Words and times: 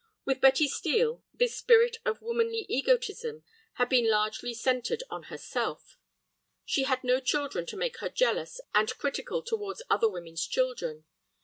With 0.25 0.41
Betty 0.41 0.67
Steel, 0.67 1.21
this 1.31 1.55
spirit 1.55 1.97
of 2.05 2.23
womanly 2.23 2.65
egotism 2.67 3.43
had 3.73 3.87
been 3.87 4.09
largely 4.09 4.51
centred 4.51 5.03
on 5.11 5.25
herself. 5.29 5.99
She 6.65 6.85
had 6.85 7.03
no 7.03 7.19
children 7.19 7.67
to 7.67 7.77
make 7.77 7.97
her 7.99 8.09
jealous 8.09 8.59
and 8.73 8.97
critical 8.97 9.43
towards 9.43 9.83
other 9.91 10.09
women's 10.09 10.47
children. 10.47 11.05